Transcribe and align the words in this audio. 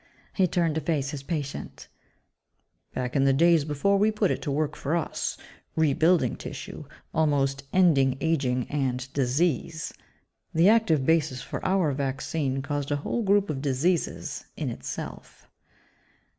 He 0.33 0.47
turned 0.47 0.73
to 0.73 0.81
face 0.81 1.11
his 1.11 1.21
patient, 1.21 1.87
"Back 2.95 3.15
in 3.15 3.25
the 3.25 3.33
days 3.33 3.65
before 3.65 3.99
we 3.99 4.09
put 4.09 4.31
it 4.31 4.41
to 4.41 4.49
work 4.51 4.75
for 4.75 4.95
us 4.95 5.37
rebuilding 5.75 6.37
tissue, 6.37 6.85
almost 7.13 7.65
ending 7.71 8.17
aging 8.19 8.65
and 8.67 9.13
disease 9.13 9.93
the 10.55 10.69
active 10.69 11.05
basis 11.05 11.43
for 11.43 11.63
our 11.63 11.91
vaccine 11.91 12.63
caused 12.63 12.89
a 12.89 12.95
whole 13.05 13.21
group 13.21 13.47
of 13.51 13.61
diseases, 13.61 14.45
in 14.57 14.71
itself." 14.71 15.47